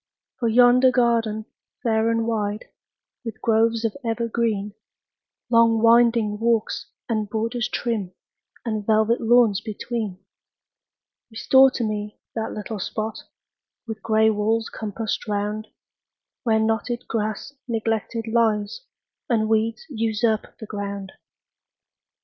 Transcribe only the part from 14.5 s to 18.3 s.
compassed round, Where knotted grass neglected